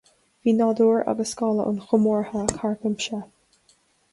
Bhí 0.45 0.53
nádúr 0.61 1.03
agus 1.13 1.33
scála 1.35 1.67
an 1.73 1.77
chomórtha 1.91 2.47
thar 2.55 2.75
cuimse 2.81 3.21